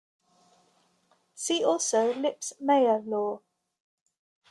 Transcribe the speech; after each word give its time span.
See 1.35 1.63
also: 1.63 2.11
Lipps-Meyer 2.11 3.03
law. 3.05 3.41